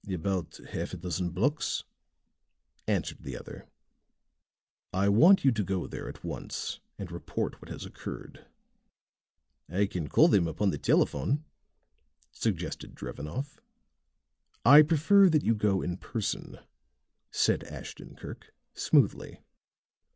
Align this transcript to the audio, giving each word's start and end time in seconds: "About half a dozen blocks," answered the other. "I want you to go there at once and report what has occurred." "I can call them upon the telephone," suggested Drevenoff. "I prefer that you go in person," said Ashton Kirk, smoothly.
"About 0.11 0.57
half 0.71 0.95
a 0.95 0.97
dozen 0.97 1.29
blocks," 1.29 1.83
answered 2.87 3.21
the 3.21 3.37
other. 3.37 3.67
"I 4.91 5.09
want 5.09 5.45
you 5.45 5.51
to 5.51 5.63
go 5.63 5.85
there 5.85 6.09
at 6.09 6.23
once 6.23 6.79
and 6.97 7.11
report 7.11 7.61
what 7.61 7.69
has 7.69 7.85
occurred." 7.85 8.47
"I 9.69 9.85
can 9.85 10.07
call 10.09 10.27
them 10.27 10.47
upon 10.47 10.71
the 10.71 10.79
telephone," 10.79 11.45
suggested 12.31 12.95
Drevenoff. 12.95 13.59
"I 14.65 14.81
prefer 14.81 15.29
that 15.29 15.43
you 15.43 15.53
go 15.53 15.83
in 15.83 15.97
person," 15.97 16.57
said 17.29 17.63
Ashton 17.65 18.15
Kirk, 18.15 18.55
smoothly. 18.73 19.43